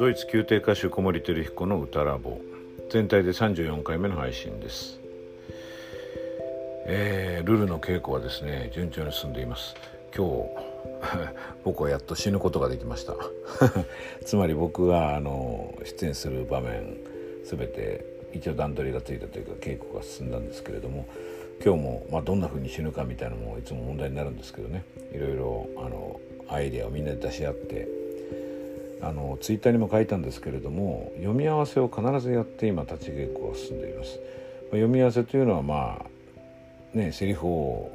[0.00, 2.40] ドイツ宮廷歌手小森照彦の歌ラボ
[2.90, 4.98] 全体で34回目の配信です。
[6.86, 9.74] えー、ルルの稽古はですね順調に進んでいます。
[10.16, 10.48] 今日
[11.64, 13.14] 僕はやっと死ぬことができました。
[14.24, 16.96] つまり僕があの出演する場面
[17.44, 21.04] 全て一応段取りがついたというか稽古が進んだんですけれども
[21.62, 24.82] 今日も、まあ、どんな風に死ぬかみたいなのもいつも問題になるんですけどね。
[25.12, 27.99] いろいろあのアイデアをみんなで出し合って
[29.02, 34.20] あのツイッターにも書いたんですけれども読み合わせを必ずやって今立ち稽古が進んでいます。
[34.70, 36.04] 読み合わせというのはま
[36.94, 37.90] あねセリフを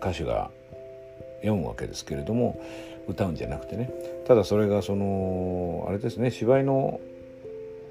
[0.00, 0.50] 歌手が
[1.40, 2.60] 読むわけですけれども
[3.06, 3.90] 歌うんじゃなくてね
[4.26, 7.00] ただそれがそのあれですね芝居の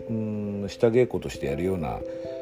[0.09, 1.99] うん下稽古としてやるような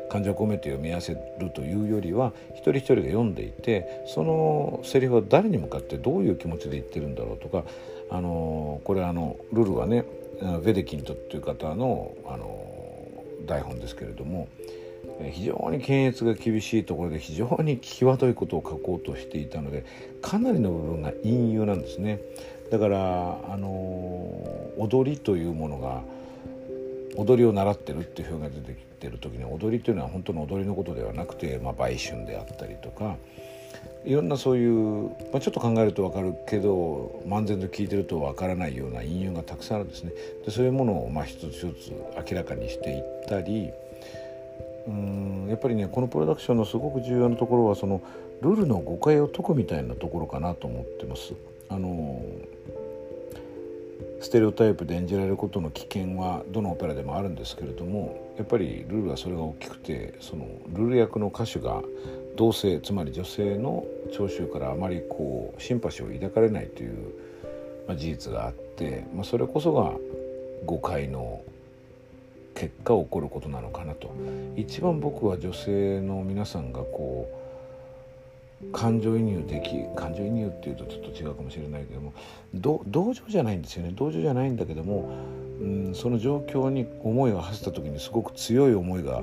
[0.09, 7.63] 感情を込めて読み合わせるというよりは一人一人が読んでいてそのセリフは誰に向かってどういう気持ちで言ってるんだろうとか
[8.09, 10.05] あのこれあのルルはね
[10.39, 12.61] ヴェデキントっていう方のあの
[13.45, 14.47] 台本ですけれども
[15.31, 19.85] 非常に検閲が厳しいところで非常に際どいことを書こうとしていたので
[20.21, 22.19] かなりの部分が隠喩なんですね。
[22.71, 23.67] だからあの
[24.77, 26.01] 踊りというものが
[27.15, 33.15] 踊りを習ってるっていう表現が出てきてる時に踊りというのは本当の踊りのことではなくて、まあ、売春であったりとか
[34.05, 40.11] いろんなそういう、まあ、ちょっと考えると分かるけど漫然と聞いてると分からないような引用がたくさんあるんですね。
[40.45, 41.91] でそういうものをまあ一つ一つ
[42.29, 43.71] 明らかにしていったり
[44.87, 48.01] うんやっぱりねこのプロダクションのすごく重要なところはその
[48.41, 51.33] ルールの誤解を解くみたいなところかなと思ってます。
[51.69, 52.23] あの
[54.21, 61.83] ステレオタイプで演じられることの危険はどのオペラでもあるんですけれどもやっぱりルールはそれが大きくてそのルール役の歌手が
[62.35, 67.13] 同性つまり女性の聴衆からあまりこうシンパシーを抱かれないという、
[67.87, 69.93] まあ、事実があって、まあ、それこそが
[70.65, 71.41] 誤解の
[72.53, 74.13] 結果起こることなのかなと。
[74.55, 77.29] 一番僕は女性の皆さんがこ
[78.63, 82.13] う感情移入でき感情移入っていうとちょっと違うかもしれないけども
[82.53, 83.91] 同情じゃないんですよね。
[83.95, 85.09] 同情じゃないんだけども、
[85.59, 89.21] うん、その状況に思いを馳せた時にすごく強い思いが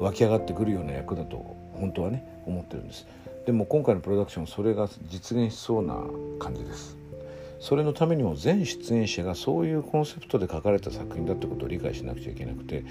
[0.00, 3.06] 湧き上がってくるような役だと本当はね思ってるんです。
[3.46, 5.94] でも今回のプロダクションそれが実現しそうな
[6.38, 6.96] 感じです。
[7.60, 12.84] それのためにも全出演者がそういうコンセプトで書かれた作品だってことを理解しなくちゃいけなくて、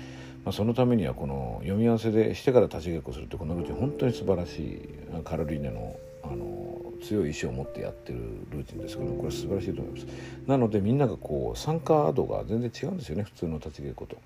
[0.44, 4.90] まあ、そのためにはこの読み合わせでしてから立ち稽古するってこのルーティン本当に素晴らしい
[5.24, 6.68] カロリーネのあの
[7.02, 8.19] 強い意志を持ってやってる
[8.50, 10.08] ルーティンですけどこれ素晴らしいと思います。
[10.48, 14.18] なのでみんながこう参加度が全然違うんですよね普通の立ち稽古と。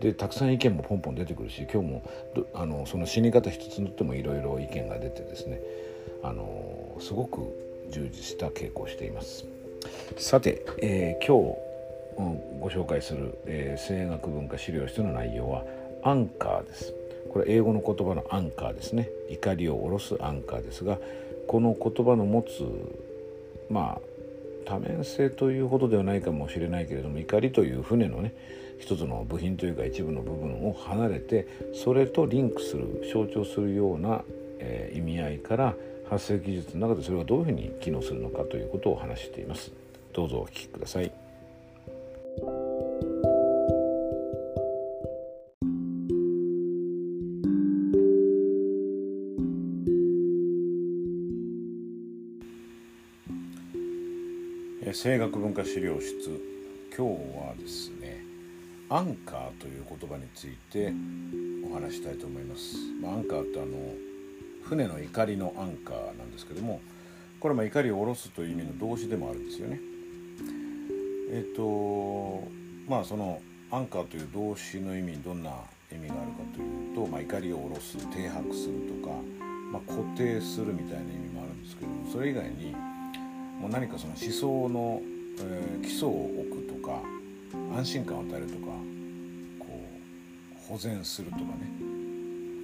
[0.00, 2.02] でたくさん意見もポンポン出てくるし今日も
[2.54, 5.60] あのその死に方一つにとってもいろいろ意見が出てですね
[6.22, 7.40] あのすごく
[7.90, 9.44] 充実した傾向をしています。
[10.16, 11.58] さて、えー、今日、
[12.60, 15.64] ご紹介する、えー、声楽文化資料室の内容は
[16.02, 16.92] アンカーです。
[17.32, 19.08] これ英語の言葉のアンカーですね。
[19.28, 20.98] 怒りを下ろすアンカーですが
[21.46, 22.64] この言葉の持つ
[23.70, 24.00] まあ
[24.64, 28.34] 多面性というほどではないかもしれないけれども怒りという船のね
[28.78, 34.22] 一つの部品というか一部の部分を離れてそれとリンクする象徴するような、
[34.58, 35.74] えー、意味合いから
[36.08, 39.72] 発生技術の中でそれがどういうふうに機能するのかということを話しています。
[40.12, 41.12] どうぞお聞きください。
[55.00, 56.58] 声楽文化資料室。
[56.96, 58.17] 今日はですね
[58.90, 60.92] アンカーという言葉について
[61.70, 62.76] お話したいと思います。
[63.02, 63.76] まあ、アンカーってあの
[64.62, 66.80] 船の怒りのアンカーなんですけども
[67.40, 69.80] これも怒りを下ろすという意味の動詞でもあるんですよね。
[71.30, 72.48] えっ、と
[72.88, 75.50] まあそのアンカーという動詞の意味にどんな
[75.92, 79.14] 意味があるかというと、まあ、怒りを下ろす停泊するとか、
[79.70, 82.74] まあ、固定するみたいな意味もあるんですけどもそれ以外に
[83.60, 85.02] もう何かその思想の、
[85.40, 87.02] えー、基礎を置くとか
[87.76, 88.66] 安心感を与えるとか
[89.58, 91.48] こう保全するとかね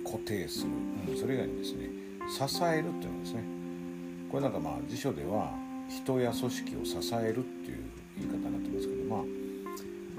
[0.04, 0.70] 固定する、
[1.12, 2.04] うん、それ以外にですね。
[2.28, 3.44] 支えるっていうのですね。
[4.30, 5.52] これなんかまあ辞書では
[5.88, 7.84] 人や組織を支えるっていう
[8.18, 9.24] 言い方になってますけどまあう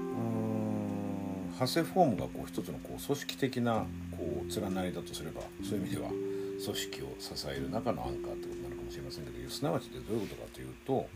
[0.02, 11.08] ん発生フォームがこう一つのこう組織的なこう連なりだとすればそういう意味では組織を支える中のアンカーってことなのかもしれませんけどすなわちでどういうことかというと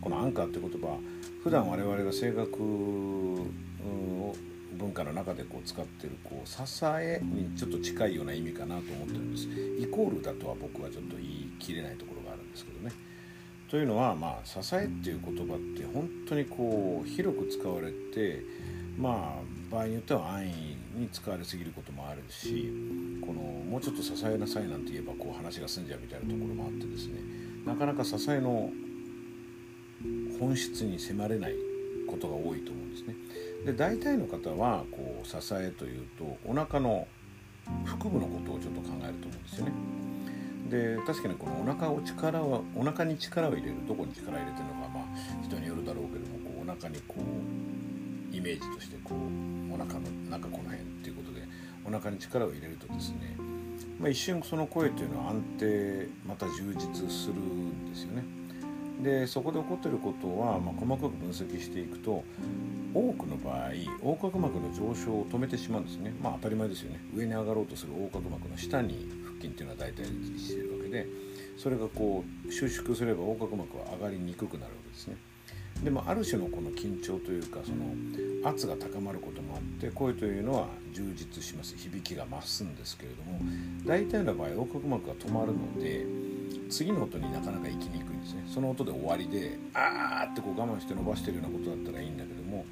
[0.00, 0.98] このアンカーって言葉
[1.42, 2.58] 普段我々が声楽
[4.76, 9.44] 文化の中でこう使ってるこう支えにちょっと近いような意味かなと思ってるんです。
[9.80, 12.92] イコールだとは僕はちょっと言い切れないところがあるんですけどね。
[13.70, 18.42] というのは、まあ、支えっていう言葉って本当にこう広く使われて
[18.98, 20.54] まあ場合によっては安易
[20.98, 22.72] に使われすぎることもあるし
[23.20, 27.20] このもうちょっと支えなさいなんて言えばこう話が済んじゃうみたいなところもあってですね
[27.64, 28.70] なかなか支えの
[30.38, 31.54] 本質に迫れない
[32.06, 33.14] ことが多いと思うんですね。
[33.64, 37.08] で大体の方はこう支えというとお腹の
[37.84, 39.72] 腹部のことをちょっと考えると思うんですよね。
[40.70, 47.95] で確かにこのお腹を力をお腹に力を入れるどこに力を入れてるのかまあ人によるだろうけどもこうお腹にこう
[48.36, 50.00] イメージとしてこうお腹の
[50.30, 51.42] 中この辺っていうことで
[51.86, 53.36] お腹に力を入れるとですね、
[53.98, 58.24] まあ、一瞬その声というのは安定また充実するんですよね。
[59.02, 62.24] でそこで起こってることは、まあ、細かく分析していくと
[62.94, 66.14] 多くの場合横隔膜の上昇を止めてしまうんですね。
[66.22, 67.00] まあ当たり前ですよね。
[67.14, 71.06] 上に上がろうとする横隔膜の下に腹筋っていうのは大体位置してるわけで
[71.58, 75.16] それがこう収縮すれば横隔膜は上がりにくくなるわけですね。
[75.82, 83.38] でもある種のこの緊張というかその圧が高まることもあって声というのは充実します響きが増すんですけれども
[83.84, 86.06] 大体の場合横隔膜が止まるので
[86.70, 92.64] 次の音になかなか行きにくいんですねその音で終わりであーってこう我慢して伸ばしてるようなことだったらいいんだけども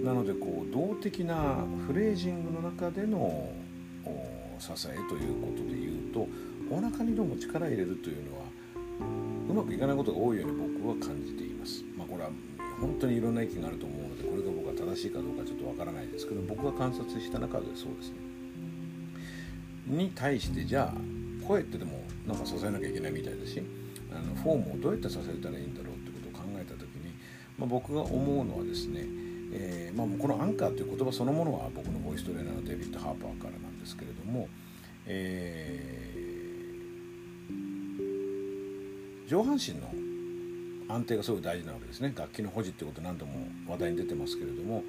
[0.00, 3.50] なのでこう動的なフレージングの中での
[4.58, 6.28] 支えということで言うと
[6.70, 8.44] お腹にどうも力入れるというのは
[9.50, 11.53] うまくいかないことが多いように僕は感じています。
[12.04, 12.30] まあ、これは
[12.80, 18.16] 本当にいろんな意見があると思うのでこれが僕は正しいかどうかちょっとわからないですけど僕が観察した中でそうですね。
[19.86, 23.62] に対してじゃあ声ってでもなんか支えなきゃいけないみたいだし
[24.10, 27.12] あのフォームをどうやって支えたらいいんだろうってことを考えた時に、
[27.58, 29.04] まあ、僕が思うのはですね、
[29.52, 34.48] えーまあ、このアンカーという言葉そのものは僕のボイストレーナーのデビッド・ハーパーからなんですけれども、
[35.06, 40.03] えー、上半身の
[40.88, 44.82] 安定がすごい大事なわけですね楽器の保持ってこと何度も話題に出てますけれども、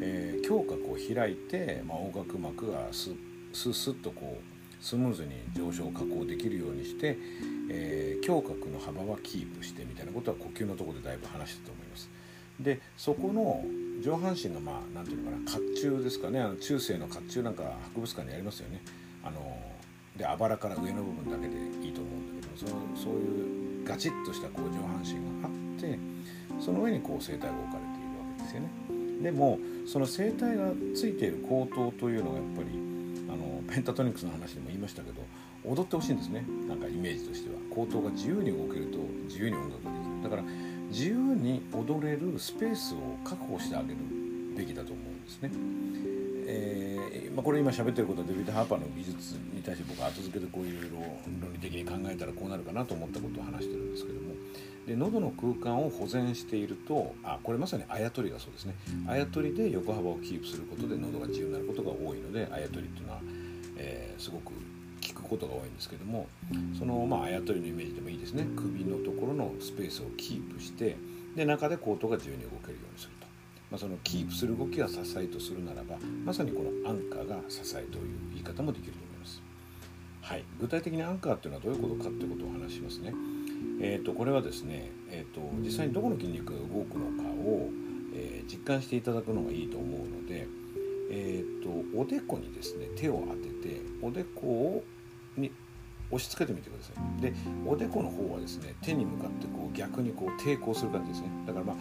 [0.00, 7.16] えー、胸郭を開いて、まあ、横隔膜がスッスッとこうスムーズに上昇下降できるようにして、
[7.70, 12.10] えー、胸郭の幅はキープしてみたいなことは呼吸のところでだいぶ話したと思います。
[12.60, 13.62] でそこの
[14.02, 17.64] 上半身がまあ何ていうのかな甲冑ですかねあの中世の甲冑なんか
[17.94, 18.80] 博物館にありますよね。
[19.22, 19.58] あの
[20.16, 21.54] であばらから上の部分だけで
[21.86, 25.98] いいと思うんだけどそのそういうガチッとしたこう上半身があって
[26.60, 29.22] その上にこう声帯が置かれているわけですよね。
[29.22, 32.68] でもその声帯がついている口頭というのがやっぱり
[33.28, 35.22] あのペンタトニクスの話でも言いましたけど
[35.64, 40.42] 踊ってほしいんですねなんかイメージとしては口頭が自由に動けると自由に音楽ができるだから
[40.90, 43.96] 自由に踊れるスペースを確保してあげる
[44.56, 45.50] べきだと思うんですね。
[46.48, 50.98] えーまあ、これ今喋ってることはデビッド・ハーパーの技術に対して僕は後付けでこういろいろ
[51.42, 54.34] 論理的に考えたらこうなるかなと思ったことを話してるんですけども。
[54.86, 58.74] で喉の空間を保全しているとあこれまさにあやとりがそうですね。
[59.08, 63.20] あやとりで横幅をキープすることで喉が自由になることが多いのであやとりっていうのは
[63.78, 64.52] えー、すごく
[65.00, 66.28] 聞くことが多いんですけども。
[66.78, 68.46] そのまああやとりのイメージでもいいですね。
[68.56, 70.96] 首のところのスペースをキープして
[71.34, 73.25] で中でコートが自由に動けるようにすると、
[73.70, 79.42] まあ、そのキープする動きが支えとするならばまさにこのアンカーが支えという言い方もできると思います。
[80.22, 83.12] はい、具体的にアンカーっていうのはどういうことかっていうことを話しますね。
[83.80, 87.68] えーと、これはですね、えーと、実際にどこの筋肉が動くのかを、
[88.14, 90.48] えー、実感していただくのがいいと思うので、
[91.10, 94.84] えーと、おでこにですね手を当てておでこを
[95.36, 95.52] に
[96.10, 97.34] 押し付けてみてくださいで
[97.66, 101.76] おでこの方はですね手に向かってこう逆にこう抵抗する感じですねだからまあ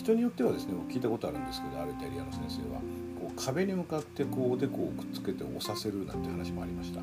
[0.00, 2.80] 人によってはですね聞いたことあるんですけどあるイタリアの先生は
[3.20, 7.00] こう壁に向かってこうおでこをくっつけて押させるなんて話もありました。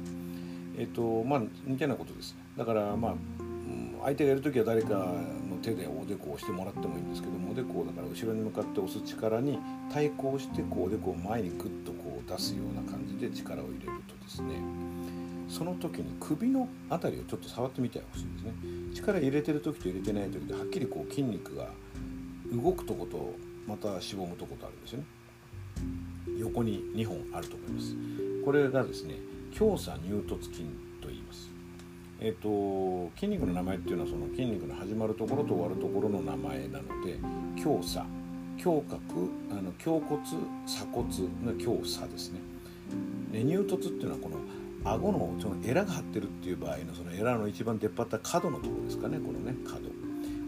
[0.77, 2.35] えっ、とまあ似たようなことです。
[2.57, 3.15] だからまあ
[4.03, 9.59] 相手がいる時は誰かの手でおでこを押してもらってもいいんですけどもおでこをだから後ろに向かって押す力に
[9.91, 14.55] 対抗してこうおでこを前にグッとこう出すような感じで力を入れるとですね
[15.49, 18.53] その時に首の辺りをちょっと触ってみてほしいんですね。
[18.93, 21.69] 力入れてる時と入れてない時ではっきりこう筋肉が
[22.51, 23.35] 動くとこと
[23.67, 25.05] またしぼむとことあるんですよね。
[26.39, 27.95] 横に2本あると思います。
[28.45, 29.15] これがですね
[29.53, 30.63] 強鎖乳突筋
[31.01, 31.49] と言います。
[32.19, 37.19] えーと、筋肉の名前っていうのはその筋肉の始まるところと終わるところの名前なので
[37.61, 38.05] 強鎖。
[38.57, 38.97] 胸郭
[39.51, 40.19] あの胸骨
[40.65, 41.07] 鎖骨
[41.45, 42.39] の強鎖ですね。
[43.31, 44.37] で乳突っていうのはこの
[44.83, 49.19] 顎のそのエラが張ってるっていう場合のそのエラの一番出っ張った角のところですかね。
[49.19, 50.06] このね角。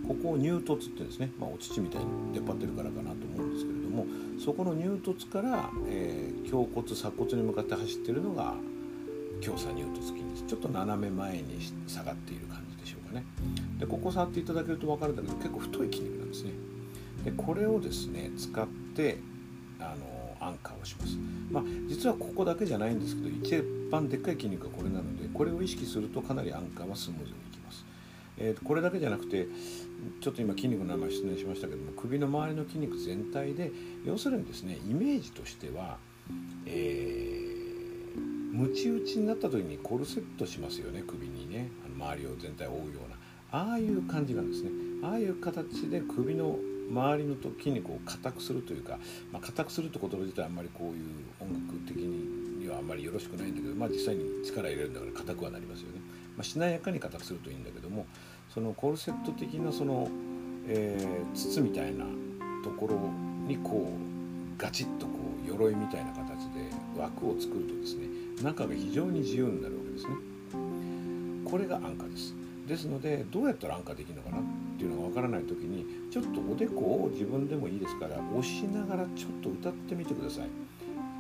[0.09, 4.07] ここを乳突ってですね、まあ、お乳みたいに出っ張ってるからかなと思うんですけれども
[4.43, 8.55] そこの乳突から、えー、胸骨鎖骨に向かって走ってるのが
[9.39, 10.43] 強鎖乳突筋です。
[10.47, 13.23] ちょっと斜め前に下がっている感じでしょうかね。
[13.77, 16.51] でここ触っていただけると分かるんだけど結構太い筋肉なんですね。
[17.23, 19.19] でこれをですね使って
[19.79, 21.17] あのアンカーをします。
[21.51, 27.35] まあ実はここだけじゃないんですけど一番でっかい筋肉がこれなのでこれを意識するとかなりアンカーはスムーズに、
[28.39, 29.48] えー、これだけじゃなくて
[30.22, 33.72] ちょっと今筋肉の名前失念しましたけども首の周りの筋肉全体で
[34.05, 35.98] 要するにですねイメージとしては、
[36.65, 41.69] えー、ムチ打ちになった時にコルセットしますよね首にね。
[41.86, 43.17] あの周りを全体を覆うような。
[43.51, 44.69] ああいう感じなんですね。
[45.03, 46.58] ああいう形で首の
[46.89, 48.98] 周りのと筋肉を硬くするというか、
[49.31, 51.05] まあ、硬くするって言葉自体あんまりこういう
[51.39, 56.01] 音楽的にはあんまりよろしくないんだけど、まあ、実際に力入れるんだから硬くはなりますよね、
[56.39, 58.05] まあ、しなやかに硬くするといいんだけども
[58.48, 60.08] そのコルセット的なその、
[60.69, 62.05] えー、筒みたいな
[62.63, 62.96] ところ
[63.46, 65.12] にこうガチッとこ
[65.46, 68.08] う鎧みたいな形で枠を作るとですね
[68.41, 70.15] 中が非常に自由になるわけですね。
[71.43, 72.34] これが安価です。
[72.67, 74.41] ですのでどうやったら安価できるのかなっ
[74.77, 80.48] ていうのがわからない時にちょっとおでこを自分でもいいですから押しながらちょっと歌ってみてください。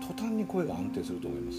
[0.07, 1.57] 途端に声が安定すると思います。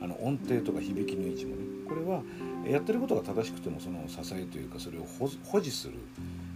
[0.00, 1.77] あの音程とか響きの位置もね。
[1.88, 2.22] これは
[2.66, 5.94] やってることが正しくてもその支えというかそれを保持する、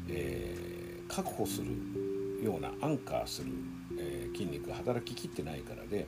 [0.09, 3.53] えー、確保するようなアンカーする、
[3.99, 6.07] えー、筋肉が働ききってないからで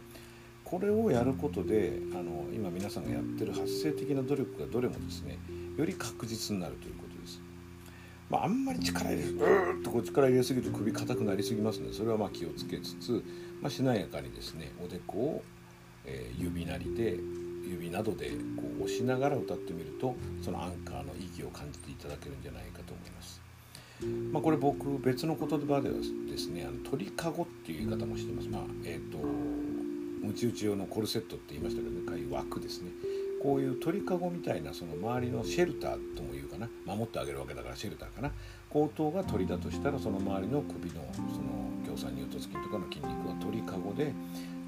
[0.65, 5.39] これをやることであの今皆さんがやってる発生的な努力がどれもですね
[5.77, 7.41] より確実になるということです。
[8.31, 13.23] まあ、あんまり力入れるうーっとこう力入れすぎると首硬くなりすぎますのでそれはま気をつけつつ、
[13.61, 15.43] まあ、しなやかにですねおでこを、
[16.07, 17.19] えー、指なりで
[17.69, 23.41] 指などでこう押しながら歌ってみるとそのアンカーの意義を感じていただけるんじゃないかと思います。
[24.33, 25.95] まあ、これ僕別の言葉では
[26.29, 28.49] ですねあの鳥かごっていう言い方もしてます。
[28.49, 32.91] まあえーと、とムチ打ち用のコルセットって言いましたけどねこういう枠ですね。
[33.45, 38.31] こういう鳥かごみたいなその周りのシェルターとも言うかな守ってあげるわけだからシェルターかな
[38.71, 44.15] 後頭が鳥だとしたらその周りの首のその強酸乳突筋とかの筋肉は鳥かごで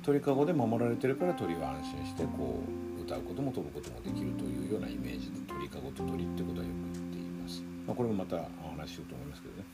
[0.03, 9.65] 鳥かごで守られてるから鳥は安心してこう歌うことも飛ぶこともできるというようなイメージで鳥かごと鳥ってことはよく言っています、まあ、これもまたお話ししようと思いますけどね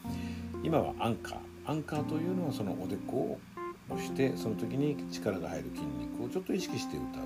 [0.63, 3.41] 今はアンカーアンカーというのはそのおでこを
[3.91, 7.19] 押してその時に力が入る筋肉をちょっと意識して歌うこ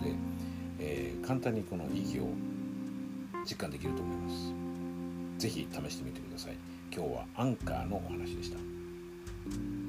[0.00, 0.14] とで
[0.78, 2.28] えー、簡単にこの意義を
[3.48, 4.52] 実感できると思います。
[5.38, 6.56] 是非試してみてください。
[6.94, 9.83] 今日はアンカーのお話でした。